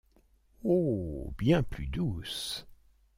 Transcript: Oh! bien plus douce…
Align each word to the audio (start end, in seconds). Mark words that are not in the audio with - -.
Oh! 0.65 1.31
bien 1.37 1.61
plus 1.61 1.85
douce… 1.85 2.65